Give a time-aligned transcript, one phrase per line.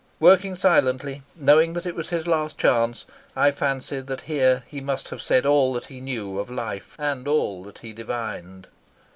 [0.19, 3.05] Working silently, knowing that it was his last chance,
[3.35, 7.27] I fancied that here he must have said all that he knew of life and
[7.27, 8.65] all that he divined.